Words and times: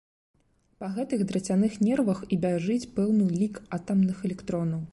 Па 0.83 0.87
гэтых 0.95 1.19
драцяных 1.31 1.75
нервах 1.87 2.23
і 2.33 2.39
бяжыць 2.45 2.89
пэўны 2.95 3.27
лік 3.43 3.61
атамных 3.77 4.17
электронаў. 4.31 4.81